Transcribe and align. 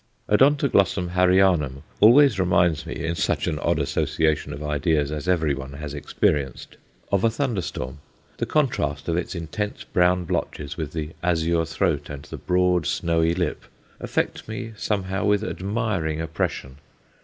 Od. 0.27 0.39
Harryanum 0.39 1.83
always 1.99 2.39
reminds 2.39 2.87
me 2.87 2.95
in 3.05 3.13
such 3.13 3.45
an 3.45 3.59
odd 3.59 3.77
association 3.77 4.51
of 4.51 4.63
ideas 4.63 5.11
as 5.11 5.27
everyone 5.27 5.73
has 5.73 5.93
experienced 5.93 6.75
of 7.11 7.23
a 7.23 7.29
thunderstorm. 7.29 7.99
The 8.37 8.47
contrast 8.47 9.07
of 9.07 9.15
its 9.15 9.35
intense 9.35 9.83
brown 9.83 10.25
blotches 10.25 10.75
with 10.75 10.93
the 10.93 11.11
azure 11.21 11.65
throat 11.65 12.09
and 12.09 12.23
the 12.23 12.37
broad, 12.37 12.87
snowy 12.87 13.35
lip, 13.35 13.63
affect 13.99 14.47
me 14.47 14.73
somehow 14.75 15.23
with 15.23 15.43
admiring 15.43 16.19
oppression. 16.19 16.77